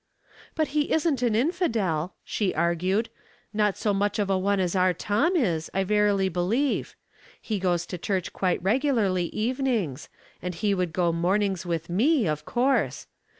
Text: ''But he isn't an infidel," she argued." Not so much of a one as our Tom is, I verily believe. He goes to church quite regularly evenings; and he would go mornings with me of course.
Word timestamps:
''But 0.55 0.69
he 0.73 0.91
isn't 0.91 1.21
an 1.21 1.35
infidel," 1.35 2.15
she 2.23 2.55
argued." 2.55 3.09
Not 3.53 3.77
so 3.77 3.93
much 3.93 4.17
of 4.17 4.31
a 4.31 4.37
one 4.39 4.59
as 4.59 4.75
our 4.75 4.95
Tom 4.95 5.35
is, 5.35 5.69
I 5.75 5.83
verily 5.83 6.27
believe. 6.27 6.95
He 7.39 7.59
goes 7.59 7.85
to 7.85 7.99
church 7.99 8.33
quite 8.33 8.63
regularly 8.63 9.25
evenings; 9.25 10.09
and 10.41 10.55
he 10.55 10.73
would 10.73 10.91
go 10.91 11.11
mornings 11.13 11.67
with 11.67 11.87
me 11.87 12.25
of 12.27 12.45
course. 12.45 13.05